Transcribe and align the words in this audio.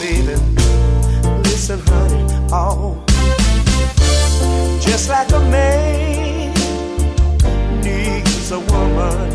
baby. 0.00 0.34
Listen, 1.44 1.80
honey, 1.86 2.24
oh. 2.52 3.02
Just 4.80 5.08
like 5.08 5.30
a 5.32 5.40
man 5.50 6.52
needs 7.82 8.50
a 8.50 8.60
woman, 8.60 9.30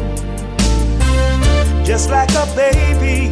just 1.86 2.10
like 2.10 2.30
a 2.32 2.46
baby 2.56 3.30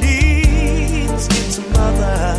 needs 0.00 1.26
its 1.26 1.58
mother. 1.72 2.36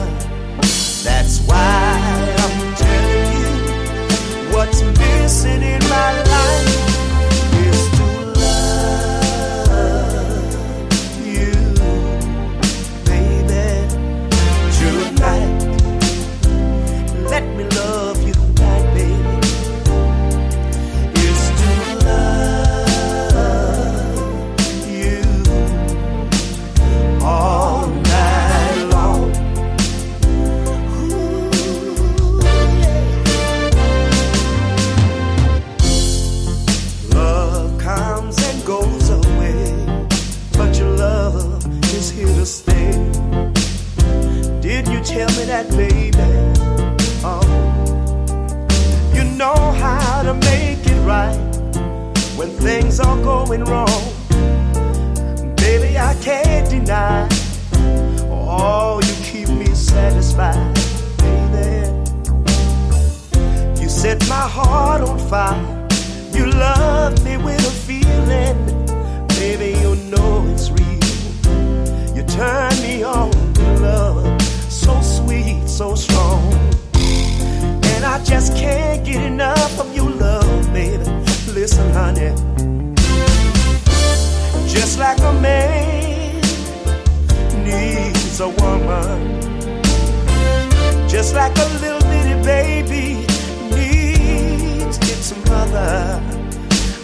That's 1.04 1.40
why 1.48 1.98
I'm 2.44 2.76
telling 2.76 3.32
you 3.38 4.56
what's 4.56 4.82
missing 4.82 5.62
in 5.62 5.80
my 5.90 6.24
life. 6.24 6.85
Needs 88.36 88.42
a 88.42 88.50
woman, 88.64 89.42
just 91.08 91.36
like 91.36 91.58
a 91.58 91.66
little 91.80 92.02
bitty 92.10 92.44
baby 92.44 93.26
needs 93.72 94.98
its 94.98 95.32
mother. 95.48 96.22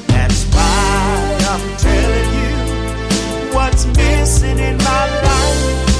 That's 0.07 0.43
why 0.53 1.37
I'm 1.51 1.77
telling 1.77 2.31
you 2.41 3.55
what's 3.55 3.85
missing 3.85 4.59
in 4.59 4.77
my 4.77 5.21
life. 5.23 5.90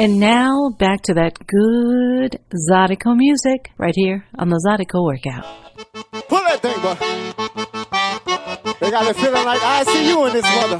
And 0.00 0.18
now 0.18 0.70
back 0.78 1.02
to 1.02 1.12
that 1.12 1.34
good 1.46 2.40
Zydeco 2.70 3.14
music 3.14 3.70
right 3.76 3.92
here 3.94 4.24
on 4.38 4.48
the 4.48 4.56
Zydeco 4.66 5.04
Workout. 5.04 5.44
Pull 6.26 6.38
that 6.38 6.62
thing, 6.62 6.80
bud. 6.80 6.96
They 8.80 8.90
got 8.90 9.10
a 9.10 9.12
feeling 9.12 9.44
like 9.44 9.60
I 9.62 9.84
see 9.84 10.08
you 10.08 10.24
in 10.24 10.32
this 10.32 10.42
mother. 10.42 10.78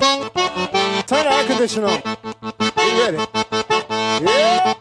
Turn 1.06 1.25
the 1.25 1.32
air 1.34 1.44
conditioner 1.47 1.88
on. 1.88 2.00
Be 2.76 2.98
ready. 2.98 3.19
Yeah. 4.25 4.75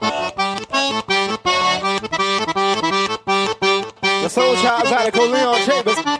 The 4.21 4.29
Soul 4.29 4.55
Child 4.55 4.87
Zydeco 4.87 5.31
Leon 5.33 5.59
Chambers. 5.65 6.18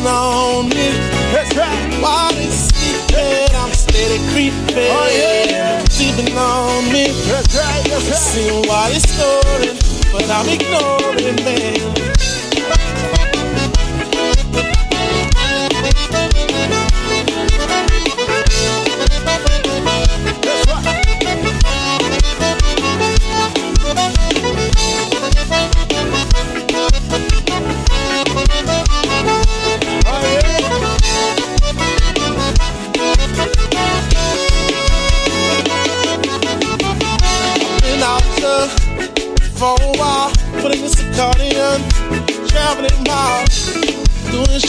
waiting 0.00 0.06
on 0.06 0.68
me. 0.68 0.90
That's 1.32 1.56
right. 1.56 2.02
While 2.02 2.32
they 2.32 2.48
sleeping, 2.50 3.54
I'm 3.54 3.72
steady 3.72 4.18
creeping. 4.32 4.90
Oh, 4.90 5.46
yeah. 5.48 5.84
Sleeping 5.84 6.36
on 6.36 6.92
me. 6.92 7.06
That's 7.28 7.56
right. 7.56 7.84
That's 7.84 8.08
right. 8.08 8.16
See 8.16 8.50
why 8.68 8.90
they 8.90 8.98
snoring, 8.98 9.78
but 10.12 10.28
I'm 10.30 10.48
ignoring 10.48 11.36
them. 11.36 12.19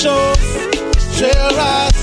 Shows, 0.01 0.37
trail 1.17 1.49
rides, 1.53 2.01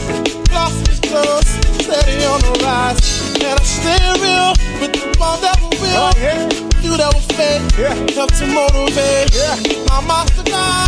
glossy 0.51 0.95
clothes, 1.09 1.49
steady 1.83 2.23
on 2.31 2.39
the 2.47 2.55
rise. 2.63 3.01
And 3.43 3.59
I 3.59 3.65
stay 3.65 3.99
real 4.23 4.55
with 4.81 4.93
the 4.95 5.19
ball 5.19 5.37
that 5.43 5.59
will 5.61 5.75
real. 5.83 6.07
Oh, 6.07 6.13
yeah. 6.23 6.47
You 6.79 6.97
that 6.97 7.11
was 7.13 7.27
fake, 7.35 7.63
Yeah. 7.75 7.95
help 8.15 8.31
to 8.39 8.47
motivate. 8.47 9.35
Yeah. 9.35 9.59
My 9.91 10.01
monster 10.07 10.45
guy, 10.45 10.87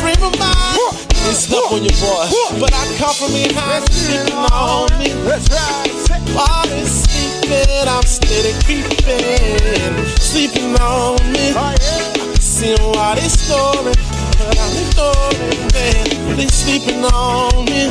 frame 0.00 0.22
of 0.22 0.38
mind. 0.38 0.78
It's 1.26 1.50
up 1.52 1.72
on 1.72 1.82
your 1.82 1.98
boy, 1.98 2.26
but 2.60 2.72
I 2.72 2.84
come 2.98 3.14
from 3.14 3.32
behind, 3.32 3.90
sleeping 3.90 4.38
on 4.54 4.86
me. 4.98 5.10
Let's 5.26 5.50
ride. 5.50 5.90
While 6.30 6.70
it's 6.78 7.10
sleeping, 7.10 7.88
I'm 7.88 8.06
steady 8.06 8.54
creeping, 8.62 10.06
sleeping 10.18 10.76
on 10.78 11.18
me. 11.32 11.52
Oh, 11.58 11.74
yeah. 11.80 12.39
Seeing 12.60 12.76
why 12.92 13.14
they 13.14 13.26
snoring, 13.26 13.96
but 14.36 14.52
I'm 14.60 14.76
ignoring, 14.84 15.64
man. 15.72 16.36
They 16.36 16.46
sleeping 16.48 17.02
on 17.06 17.64
me. 17.64 17.88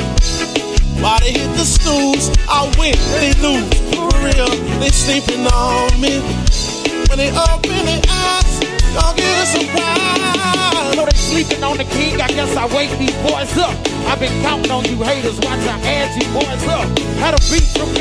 Why 1.01 1.17
they 1.21 1.31
hit 1.31 1.49
the 1.57 1.65
snooze, 1.65 2.29
I 2.47 2.69
win, 2.77 2.93
they 3.17 3.33
lose. 3.41 3.65
For 3.89 4.05
real, 4.21 4.45
they 4.77 4.89
sleeping 4.89 5.47
on 5.47 5.89
me. 5.99 6.21
When 7.09 7.17
they 7.17 7.33
open 7.33 7.81
their 7.81 8.01
eyes, 8.13 8.59
don't 8.93 9.17
get 9.17 9.41
a 9.41 9.47
surprise. 9.49 10.93
So 10.93 11.03
they 11.03 11.17
sleeping 11.17 11.63
on 11.63 11.77
the 11.77 11.85
king, 11.85 12.21
I 12.21 12.27
guess 12.27 12.55
I 12.55 12.67
wake 12.67 12.95
these 12.99 13.17
boys 13.25 13.57
up. 13.57 13.73
I've 14.05 14.19
been 14.19 14.39
counting 14.43 14.69
on 14.69 14.85
you 14.85 15.01
haters, 15.01 15.37
watch 15.37 15.65
I 15.65 15.81
add 15.81 16.13
you 16.13 16.29
boys 16.29 16.67
up. 16.69 16.88
Had 17.29 17.37
a 17.37 17.45
beat 17.53 17.69
from 17.77 17.93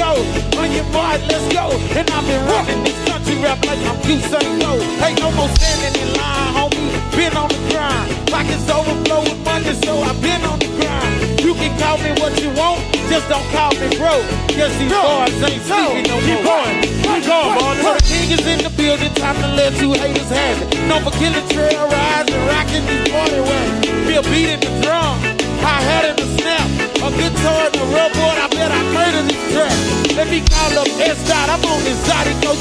on 0.57 0.73
your 0.73 0.89
boy, 0.89 1.21
let's 1.29 1.45
go. 1.53 1.69
And 1.93 2.09
I've 2.09 2.25
been 2.25 2.41
running 2.49 2.81
this 2.81 2.97
country 3.05 3.37
rap 3.45 3.61
like 3.69 3.77
I'm 3.85 4.01
Usain 4.09 4.57
Bolt. 4.57 4.81
Ain't 5.05 5.21
no 5.21 5.29
more 5.37 5.53
standing 5.53 6.01
in 6.01 6.17
line, 6.17 6.49
homie, 6.57 6.89
been 7.13 7.37
on 7.37 7.53
the 7.53 7.61
grind. 7.69 8.09
Pockets 8.33 8.65
overflow 8.73 9.21
with 9.29 9.37
money, 9.45 9.77
so 9.85 10.01
I've 10.01 10.17
been 10.25 10.41
on 10.49 10.59
the 10.65 10.73
grind. 10.81 11.45
You 11.45 11.53
can 11.53 11.77
call 11.77 12.01
me 12.01 12.17
what 12.25 12.41
you 12.41 12.49
want, 12.57 12.81
just 13.13 13.29
don't 13.29 13.45
call 13.53 13.69
me 13.77 13.93
broke. 14.01 14.25
Guess 14.57 14.73
these 14.81 14.89
boys 14.89 15.37
ain't 15.45 15.61
sleeping 15.61 16.09
no 16.09 16.17
Keep 16.25 16.41
more. 16.41 16.65
going. 16.65 16.81
Keep 16.89 17.29
going, 17.29 17.53
boy. 17.61 17.77
So 17.85 17.91
the 18.01 18.05
king 18.09 18.29
is 18.33 18.45
in 18.49 18.65
the 18.65 18.73
building, 18.81 19.13
time 19.13 19.37
to 19.45 19.49
let 19.61 19.77
you 19.77 19.93
haters 19.93 20.33
have 20.33 20.57
it. 20.65 20.73
No 20.89 21.05
for 21.05 21.13
killing 21.21 21.45
trail 21.53 21.85
rides 21.85 22.33
and 22.33 22.45
rocking 22.49 22.81
these 22.89 23.13
party 23.13 23.45
ways. 23.45 24.09
Feel 24.09 24.25
beat 24.33 24.57
in 24.57 24.61
the 24.65 24.73
drum, 24.81 25.21
I 25.61 25.85
had 25.85 26.05
in 26.09 26.17
the 26.17 26.29
snap. 26.41 26.68
A 27.09 27.11
guitar 27.11 27.65
and 27.65 27.75
a 27.75 27.85
rubber, 27.97 28.21
I 28.21 28.49
bet 28.53 28.71
I 28.71 28.83
murder 28.93 29.23
this 29.23 29.41
track. 29.55 29.73
Let 30.15 30.29
me 30.29 30.43
call 30.45 30.77
up 30.77 30.89
S 31.01 31.17
dot, 31.27 31.49
I'm 31.49 31.65
on 31.65 31.81
Zydeco. 32.05 32.53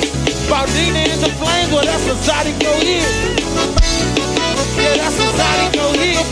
Baldina 0.47 1.03
in 1.03 1.19
the 1.19 1.27
flames, 1.35 1.69
well 1.69 1.83
that's 1.83 2.07
Zydeco 2.25 2.71
hit. 2.79 3.03
Yeah, 4.79 4.95
that's 5.03 5.19
Zydeco 5.19 5.85
hit. 5.99 6.25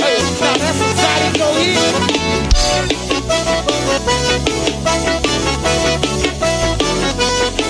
Hey, 0.00 0.16
now 0.40 0.56
that's 0.56 0.80
Zydeco 0.96 1.48
hit. 1.60 1.76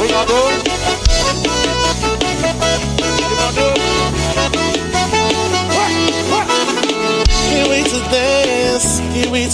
We 0.01 0.07
gonna 0.07 0.29
do 0.29 0.39
it. 0.55 1.76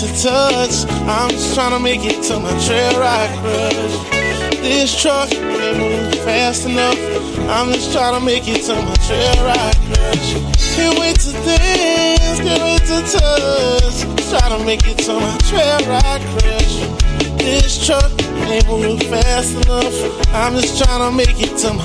To 0.03 0.09
touch. 0.21 0.85
I'm 1.07 1.31
just 1.31 1.55
trying 1.55 1.71
to 1.71 1.79
make 1.79 2.01
it 2.03 2.23
to 2.25 2.41
my 2.41 2.51
trail 2.67 2.99
ride 2.99 3.31
crush. 3.39 3.95
This 4.59 5.01
truck 5.01 5.33
ain't 5.33 5.79
moving 5.79 6.11
fast 6.25 6.67
enough. 6.67 6.99
I'm 7.49 7.73
just 7.73 7.93
trying 7.93 8.19
to 8.19 8.25
make 8.25 8.49
it 8.49 8.63
to 8.67 8.75
my 8.75 8.95
trail 9.07 9.45
ride 9.47 9.77
crush. 9.87 10.35
Can't 10.75 10.99
wait 10.99 11.21
to 11.21 11.33
dance, 11.47 12.41
can't 12.41 12.63
wait 12.67 12.83
to 12.91 12.99
touch. 13.15 14.03
Trying 14.31 14.59
to 14.59 14.65
make 14.65 14.83
it 14.89 14.99
to 15.07 15.15
my 15.15 15.39
trail 15.47 15.79
ride 15.87 16.23
crush. 16.35 16.75
This 17.39 17.87
truck 17.87 18.22
fast 19.13 19.55
enough. 19.55 19.95
I'm 20.35 20.55
just 20.55 20.83
trying 20.83 21.01
to 21.01 21.17
make 21.17 21.41
it 21.41 21.57
to 21.59 21.73
my 21.75 21.85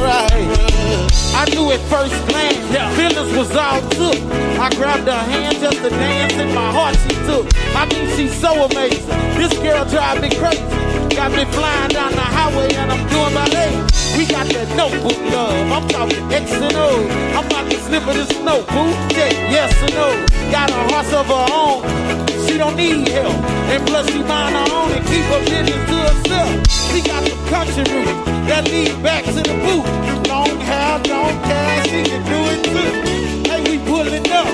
ride 0.00 0.30
crush. 0.30 1.34
I 1.34 1.44
knew 1.50 1.70
at 1.72 1.80
first 1.90 2.14
glance, 2.28 2.58
feelings 2.96 3.36
was 3.36 3.50
all 3.56 3.80
took. 3.90 4.18
I 4.58 4.70
grabbed 4.76 5.06
her 5.06 5.12
hand 5.12 5.58
just 5.58 5.78
to 5.82 5.90
dance, 5.90 6.34
and 6.34 6.54
my 6.54 6.70
heart 6.72 6.96
she 6.96 7.14
took. 7.26 7.46
I 7.74 7.86
mean, 7.86 8.16
she's 8.16 8.34
so 8.40 8.64
amazing. 8.64 9.06
This 9.36 9.52
girl 9.58 9.84
drive 9.84 10.22
me 10.22 10.30
crazy. 10.30 10.62
Got 11.14 11.32
me 11.32 11.44
flying 11.46 11.90
down 11.90 12.12
the 12.12 12.20
highway, 12.20 12.74
and 12.74 12.92
I'm 12.92 13.06
doing 13.08 13.34
my 13.34 13.46
A. 13.46 13.68
We 14.16 14.26
got 14.26 14.46
that 14.48 14.68
notebook 14.76 15.18
love. 15.32 15.72
I'm 15.72 15.88
talking 15.88 16.32
X 16.32 16.52
and 16.52 16.74
O. 16.74 17.06
I'm 17.36 17.46
about 17.46 17.70
to 17.70 17.78
slip 17.78 18.06
of 18.06 18.14
this 18.14 18.30
notebook. 18.42 18.94
Yeah, 19.14 19.30
yes 19.50 19.74
or 19.82 19.94
no. 19.94 20.26
Got 20.50 20.70
a 20.70 20.94
horse 20.94 21.12
of 21.12 21.26
her 21.26 21.46
own. 21.52 21.97
Don't 22.68 22.76
need 22.76 23.08
help. 23.08 23.32
And 23.32 23.86
plus 23.86 24.10
she 24.12 24.18
mind 24.18 24.54
her 24.54 24.74
own 24.74 24.92
and 24.92 25.06
keep 25.06 25.24
her 25.24 25.40
business 25.40 25.88
to 25.88 25.96
herself. 25.96 26.70
She 26.92 27.00
got 27.00 27.24
the 27.24 27.30
country 27.48 27.82
roots 27.94 28.26
that 28.46 28.68
lead 28.68 29.02
back 29.02 29.24
to 29.24 29.32
the 29.32 29.54
booth. 29.64 30.28
Long 30.28 30.60
hair, 30.60 30.98
don't 31.02 31.42
care, 31.44 31.84
she 31.84 32.02
can 32.04 32.22
do 32.26 32.38
it 32.52 32.64
too. 32.64 33.47
Hey, 34.08 34.20
we 34.20 34.32
up. 34.32 34.46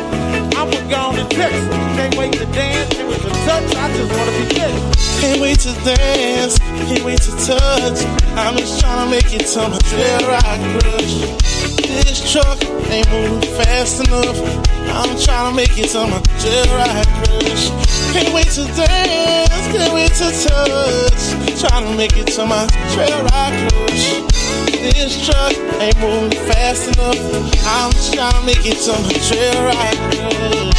I'ma 0.57 0.91
go 0.91 0.97
on 0.97 1.15
to 1.15 1.35
Can't 1.37 2.17
wait 2.17 2.33
to 2.33 2.47
dance. 2.47 2.95
It 2.99 3.07
a 3.07 3.31
touch. 3.47 3.77
I 3.77 3.87
just 3.95 4.11
wanna 4.11 4.33
be 4.33 4.55
Texas. 4.55 5.21
Can't 5.21 5.41
wait 5.41 5.59
to 5.61 5.73
dance, 5.85 6.59
can't 6.59 7.05
wait 7.05 7.21
to 7.23 7.31
touch. 7.47 8.03
I'm 8.35 8.57
just 8.57 8.81
trying 8.81 9.05
to 9.05 9.11
make 9.11 9.33
it 9.33 9.47
to 9.55 9.69
my 9.69 9.79
trail 9.79 10.21
ride 10.27 10.61
crush. 10.81 11.15
This 11.87 12.33
truck 12.33 12.59
ain't 12.91 13.09
moving 13.11 13.41
fast 13.55 14.07
enough. 14.07 14.39
I'm 14.91 15.17
trying 15.23 15.51
to 15.51 15.57
make 15.57 15.79
it 15.79 15.89
to 15.91 16.07
my 16.07 16.21
trail 16.43 16.67
ride 16.75 17.07
crush. 17.23 17.71
Can't 18.13 18.35
wait 18.35 18.51
to 18.59 18.65
dance, 18.75 19.67
can't 19.71 19.95
wait 19.95 20.13
to 20.19 20.29
touch. 20.35 21.61
Trying 21.61 21.87
to 21.87 21.97
make 21.97 22.17
it 22.17 22.27
to 22.35 22.45
my 22.45 22.67
trail 22.93 23.23
ride 23.31 23.71
crush. 23.71 24.25
This 24.85 25.27
truck 25.27 25.53
ain't 25.81 25.99
moving 26.01 26.39
fast 26.53 26.93
enough. 26.93 27.17
I'm 27.65 27.91
just 27.93 28.13
trying 28.13 28.33
to 28.33 28.43
make 28.45 28.65
it 28.67 28.77
to 28.85 28.93
my 28.93 29.13
trail 29.29 29.44
ride 29.53 29.99
crush. 30.11 30.75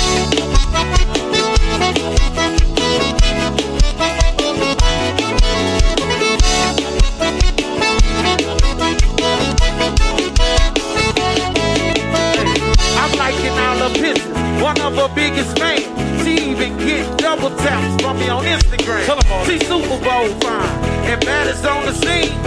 I'm 12.98 13.12
liking 13.18 13.52
all 13.52 13.78
her 13.78 13.94
pictures. 13.94 14.62
One 14.62 14.82
of 14.82 14.96
her 14.96 15.14
biggest 15.14 15.58
fans. 15.60 15.84
She 16.24 16.52
even 16.52 16.78
get 16.78 17.18
double 17.18 17.50
taps 17.58 18.02
from 18.02 18.18
me 18.18 18.30
on 18.30 18.46
Instagram. 18.46 19.46
She 19.46 19.60
Super 19.60 20.00
Bowl 20.04 20.28
fine 20.40 20.96
and 21.06 21.24
bad 21.26 21.48
is 21.48 21.66
on 21.66 21.86
the 21.86 21.94
scene. 21.94 22.45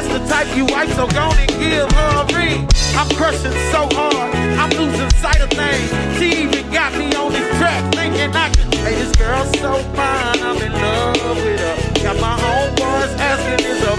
That's 0.00 0.18
the 0.18 0.26
type 0.32 0.56
you 0.56 0.64
like, 0.68 0.88
so 0.88 1.06
go 1.08 1.30
and 1.30 1.46
give 1.60 1.92
her 1.92 2.22
a 2.22 2.24
ring. 2.34 2.66
I'm 2.96 3.06
crushing 3.16 3.52
so 3.70 3.86
hard, 3.92 4.34
I'm 4.56 4.70
losing 4.70 5.10
sight 5.20 5.42
of 5.42 5.50
things. 5.50 5.90
She 6.18 6.44
even 6.44 6.72
got 6.72 6.94
me 6.94 7.14
on 7.16 7.32
this 7.32 7.46
track, 7.58 7.92
thinking 7.92 8.34
I 8.34 8.48
can. 8.48 8.72
Hey, 8.80 8.94
this 8.94 9.14
girl's 9.14 9.50
so 9.58 9.74
fine, 9.92 10.40
I'm 10.40 10.56
in 10.56 10.72
love 10.72 11.36
with 11.44 11.60
her. 11.60 12.02
Got 12.02 12.18
my 12.18 12.34
homeboys 12.34 13.14
asking, 13.18 13.66
is 13.66 13.82
a 13.84 13.94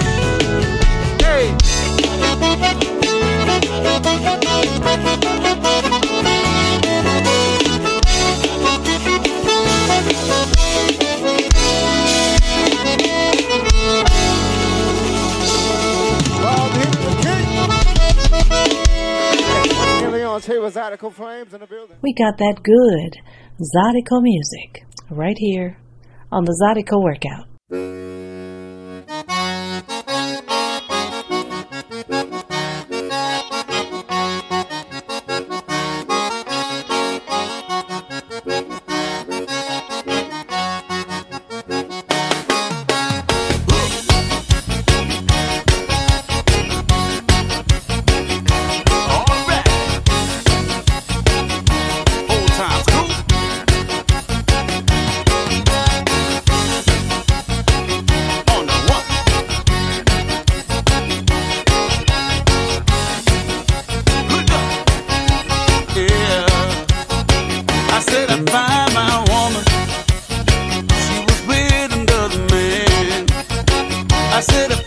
hey. 1.24 1.56
Hey, 20.42 20.54
Leon 20.54 20.60
Taylor's 20.60 20.78
Article 20.78 21.12
Flames 21.12 21.54
in 21.54 21.60
the 21.60 21.68
building. 21.68 21.98
We 22.02 22.14
got 22.14 22.38
that 22.38 22.64
good 22.64 23.18
Zydeco 23.60 24.22
music 24.22 24.86
right 25.10 25.38
here 25.38 25.78
on 26.32 26.46
the 26.46 26.56
Zydeco 26.64 27.02
Workout. 27.02 27.48
I 74.42 74.44
said 74.44 74.81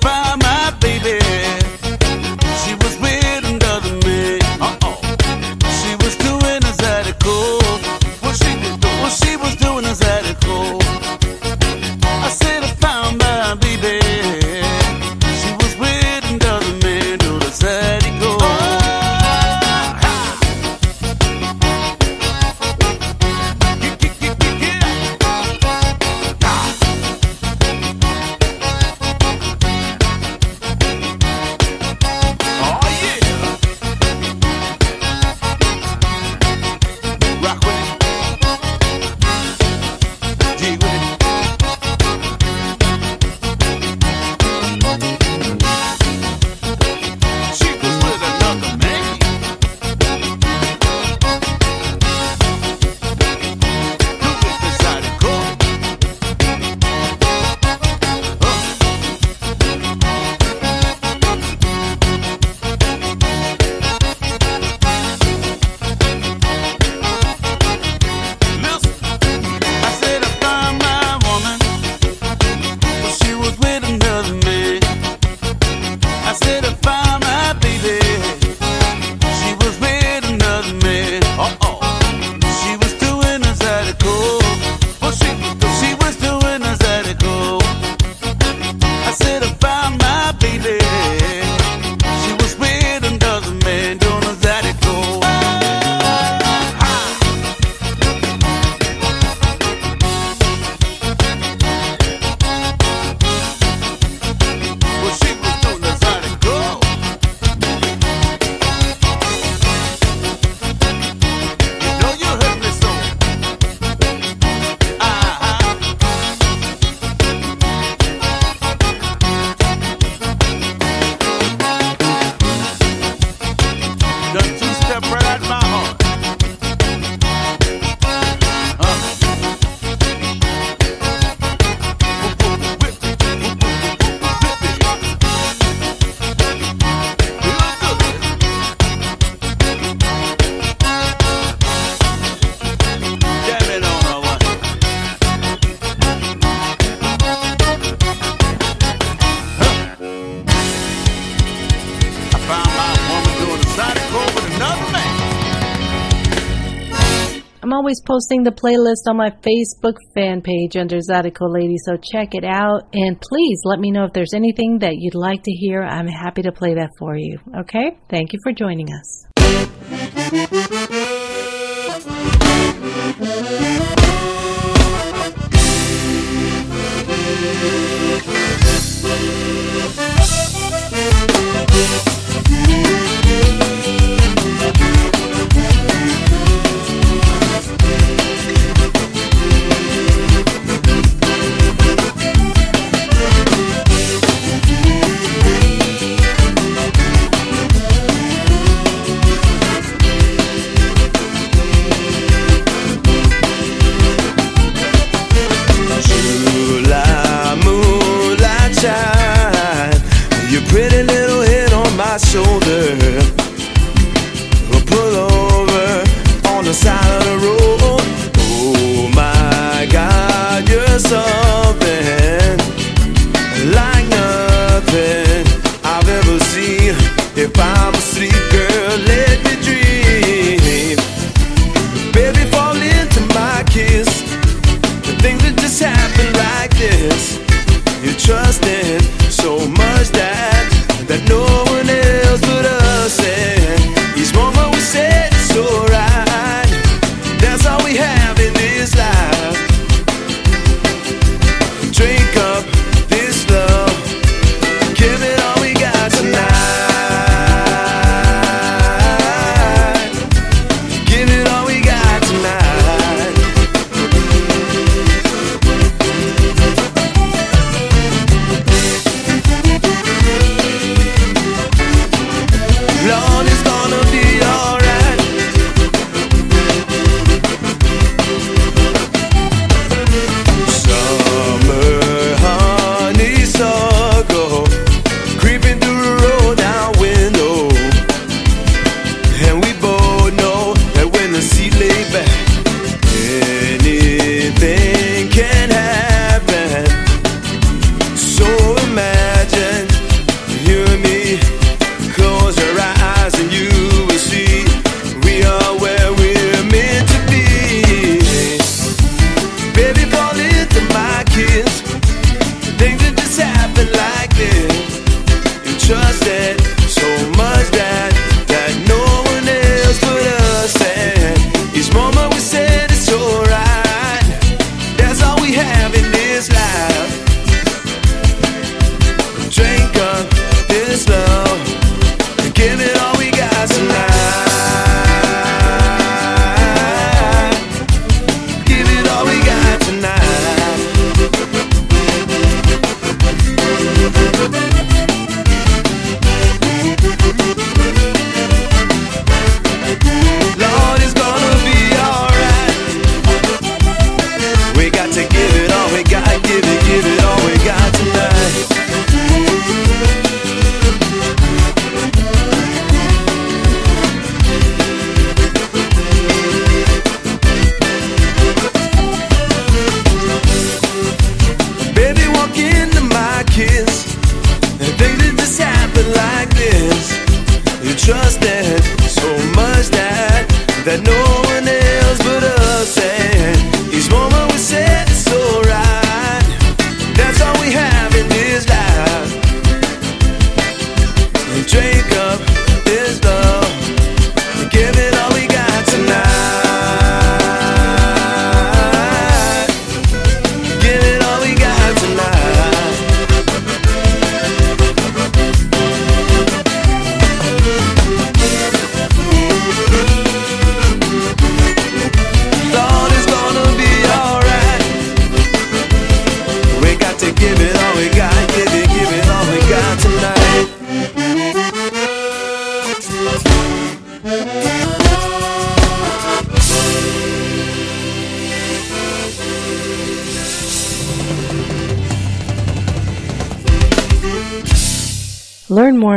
always 157.75 158.00
posting 158.00 158.43
the 158.43 158.52
playlist 158.52 159.11
on 159.11 159.16
my 159.16 159.31
Facebook 159.31 159.97
fan 160.14 160.40
page 160.40 160.76
under 160.76 160.99
Zydeco 160.99 161.52
Lady, 161.52 161.76
so 161.85 161.97
check 161.97 162.35
it 162.35 162.45
out. 162.45 162.88
And 162.95 163.21
please 163.21 163.61
let 163.64 163.81
me 163.81 163.90
know 163.90 164.04
if 164.04 164.12
there's 164.12 164.33
anything 164.35 164.78
that 164.78 164.95
you'd 164.97 165.14
like 165.14 165.43
to 165.43 165.52
hear. 165.52 165.83
I'm 165.83 166.07
happy 166.07 166.43
to 166.43 166.52
play 166.52 166.75
that 166.75 166.90
for 166.99 167.16
you. 167.16 167.38
Okay? 167.59 167.99
Thank 168.09 168.33
you 168.33 168.38
for 168.43 168.52
joining 168.52 168.88
us. 168.93 169.26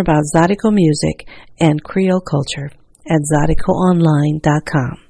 about 0.07 0.23
Zydeco 0.33 0.71
music 0.71 1.27
and 1.59 1.83
Creole 1.83 2.21
culture 2.21 2.71
at 3.05 3.21
ZydecoOnline.com. 3.33 5.06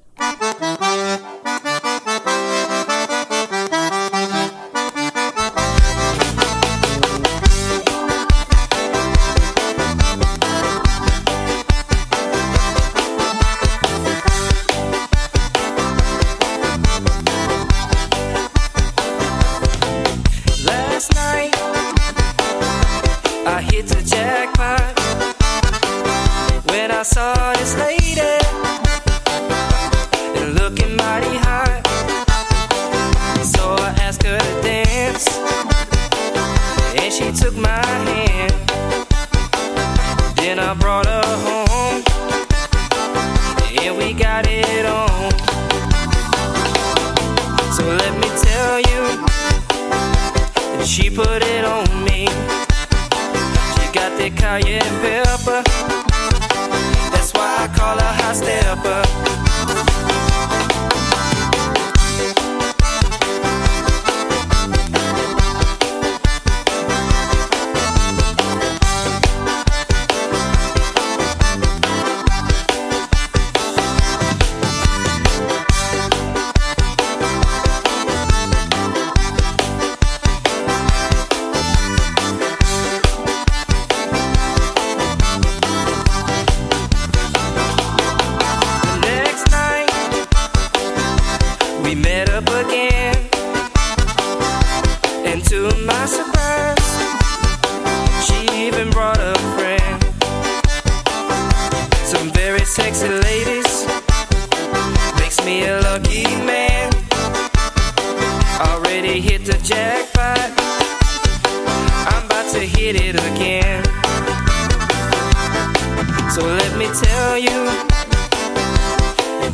you. 117.36 117.68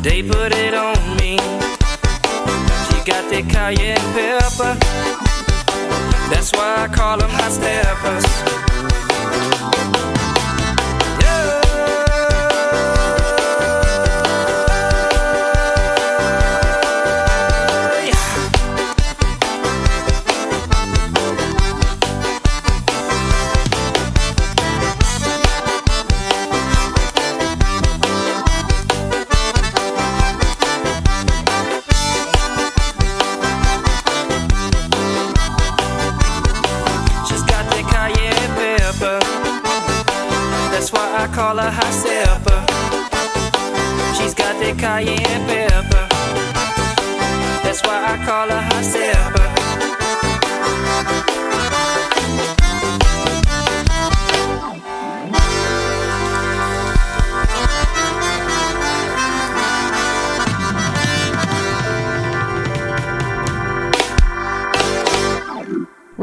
They 0.02 0.22
put 0.22 0.52
it 0.52 0.74
on 0.74 0.96
me. 1.16 1.38
She 2.86 2.96
got 3.10 3.24
that 3.30 3.44
cayenne 3.48 4.06
pepper. 4.14 4.78
That's 6.30 6.52
why 6.52 6.84
I 6.84 6.88
call 6.88 7.18
them 7.18 7.30
hot 7.30 7.52
steppers. 7.52 8.24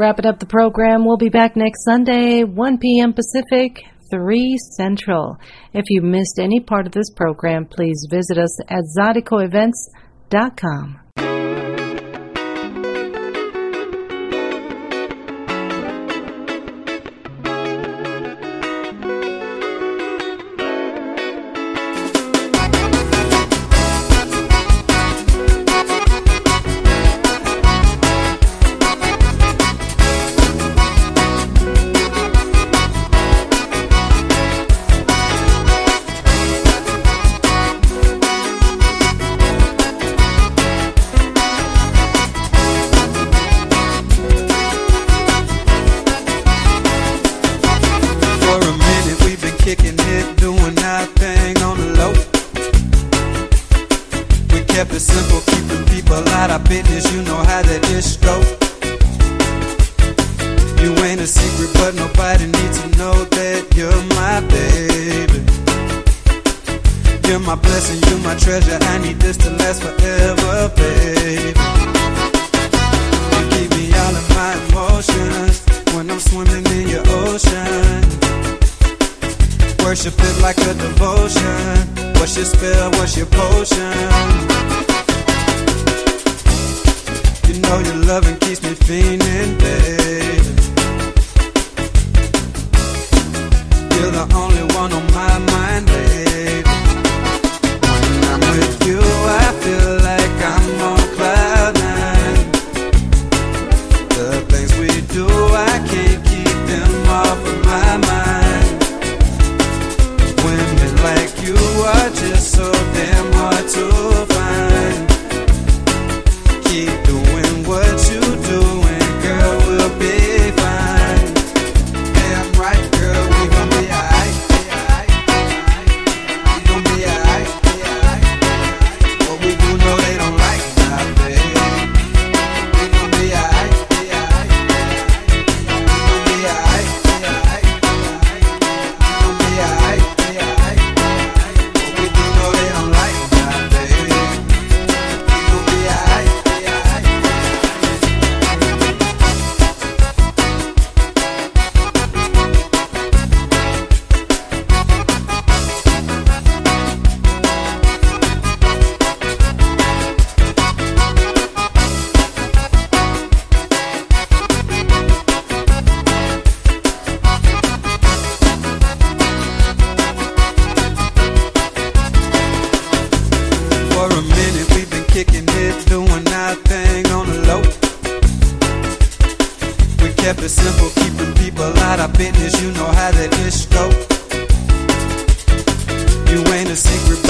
Wrapping 0.02 0.26
up 0.26 0.40
the 0.40 0.46
program, 0.46 1.04
we'll 1.04 1.16
be 1.16 1.28
back 1.28 1.54
next 1.54 1.84
Sunday, 1.84 2.42
1 2.42 2.78
p.m. 2.78 3.12
Pacific, 3.12 3.84
3 4.10 4.58
Central. 4.76 5.36
If 5.72 5.84
you 5.90 6.02
missed 6.02 6.40
any 6.40 6.58
part 6.58 6.86
of 6.86 6.92
this 6.92 7.08
program, 7.14 7.66
please 7.66 8.08
visit 8.10 8.36
us 8.36 8.60
at 8.68 8.82
zydecoevents.com. 8.98 11.01
that's 83.12 83.16
your 83.16 83.26
potion. 83.26 83.92
You 87.48 87.60
know 87.60 87.78
your 87.80 88.04
loving 88.06 88.38
keeps 88.38 88.62
me 88.62 88.74
feeling, 88.74 89.58
babe. 89.58 90.01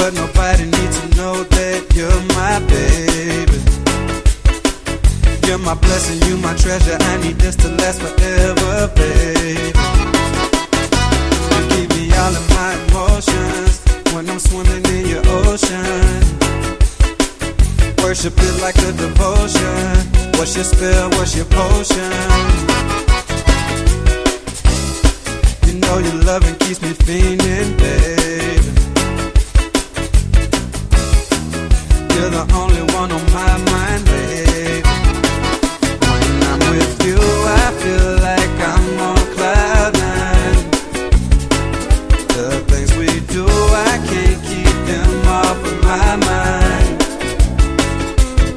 but 0.03 0.15
nobody 0.15 0.65
needs 0.65 1.01
to 1.01 1.07
know 1.15 1.45
that 1.45 1.81
you're 1.95 2.23
my 2.35 2.59
baby. 2.67 3.59
You're 5.47 5.63
my 5.63 5.75
blessing, 5.75 6.19
you 6.27 6.37
my 6.39 6.55
treasure. 6.57 6.99
I 6.99 7.23
need 7.23 7.39
this 7.39 7.55
to 7.63 7.69
last 7.69 8.01
forever, 8.03 8.91
baby. 8.99 9.71
You 11.53 11.61
keep 11.71 11.89
me 11.95 12.11
all 12.19 12.35
of 12.35 12.47
my 12.59 12.73
emotions 12.83 13.79
when 14.13 14.29
I'm 14.29 14.41
swimming 14.41 14.85
in 14.91 15.07
your 15.07 15.23
ocean. 15.47 16.19
Worship 18.03 18.35
it 18.37 18.55
like 18.61 18.79
a 18.79 18.91
devotion. 19.05 19.87
What's 20.35 20.57
your 20.57 20.65
spell? 20.65 21.11
What's 21.11 21.37
your 21.37 21.47
potion? 21.47 22.11
You 25.67 25.75
know 25.79 25.99
your 25.99 26.19
loving 26.27 26.57
keeps 26.57 26.83
me 26.83 26.93
feeling, 27.07 27.77
baby. 27.77 28.92
You're 32.23 32.31
the 32.31 32.47
only 32.55 32.83
one 32.95 33.11
on 33.11 33.25
my 33.33 33.59
mind. 33.73 34.07
When 36.07 36.43
I'm 36.51 36.61
with 36.71 37.05
you, 37.05 37.19
I 37.19 37.73
feel 37.83 38.11
like 38.23 38.55
I'm 38.73 39.01
on 39.11 39.23
cloud 39.35 39.93
nine. 39.95 40.71
The 42.29 42.63
things 42.69 42.91
we 42.97 43.09
do, 43.27 43.45
I 43.45 43.99
can't 44.07 44.41
keep 44.45 44.77
them 44.87 45.27
off 45.27 45.59
of 45.67 45.77
my 45.83 46.15
mind. 46.31 47.03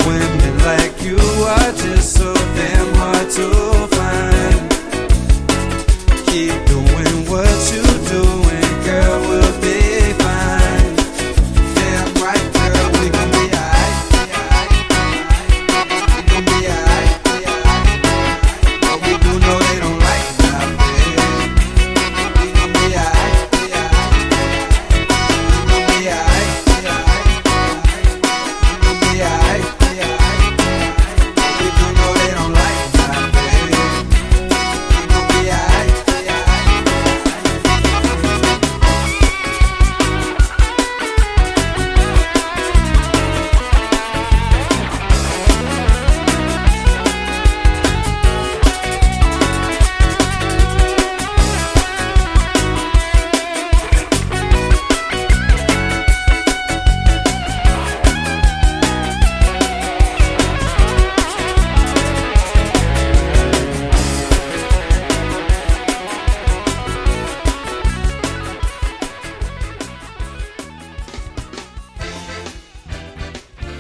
Women 0.06 0.58
like 0.63 1.01
you 1.01 1.17
are 1.17 1.71
just 1.71 2.13
so 2.17 2.36
damn 2.36 2.93
hard 2.93 3.32
to. 3.32 3.64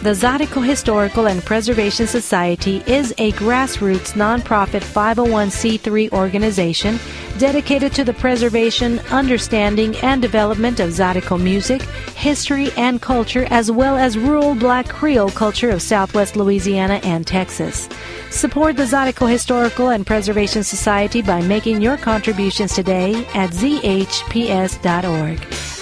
The 0.05 0.11
Zydeco 0.11 0.63
Historical 0.63 1.27
and 1.27 1.43
Preservation 1.43 2.05
Society 2.05 2.83
is 2.85 3.11
a 3.17 3.31
grassroots 3.31 4.13
nonprofit 4.13 4.83
501c3 4.83 6.11
organization 6.11 6.99
dedicated 7.39 7.91
to 7.93 8.03
the 8.03 8.13
preservation, 8.13 8.99
understanding, 9.09 9.95
and 10.03 10.21
development 10.21 10.79
of 10.79 10.91
Zydeco 10.91 11.41
music, 11.41 11.81
history, 12.13 12.69
and 12.77 13.01
culture, 13.01 13.47
as 13.49 13.71
well 13.71 13.97
as 13.97 14.15
rural 14.15 14.53
black 14.53 14.87
Creole 14.87 15.31
culture 15.31 15.71
of 15.71 15.81
southwest 15.81 16.35
Louisiana 16.35 16.99
and 17.03 17.25
Texas. 17.25 17.89
Support 18.29 18.77
the 18.77 18.83
Zydeco 18.83 19.27
Historical 19.27 19.89
and 19.89 20.05
Preservation 20.05 20.63
Society 20.63 21.23
by 21.23 21.41
making 21.41 21.81
your 21.81 21.97
contributions 21.97 22.75
today 22.75 23.25
at 23.33 23.49
zhps.org. 23.49 25.39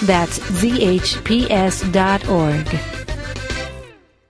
That's 0.07 0.39
zhps.org. 0.39 1.83